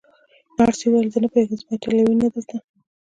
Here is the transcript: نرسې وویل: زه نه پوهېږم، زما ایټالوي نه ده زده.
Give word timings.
نرسې 0.57 0.85
وویل: 0.87 1.09
زه 1.13 1.19
نه 1.23 1.27
پوهېږم، 1.31 1.57
زما 1.61 1.71
ایټالوي 1.75 2.13
نه 2.21 2.27
ده 2.33 2.39
زده. 2.43 2.57